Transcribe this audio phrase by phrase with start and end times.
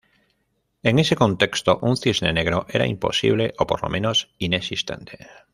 [0.81, 5.27] En ese contexto, un cisne negro era imposible o por lo menos inexistente.